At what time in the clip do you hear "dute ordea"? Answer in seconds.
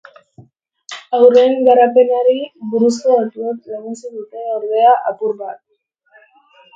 4.21-4.95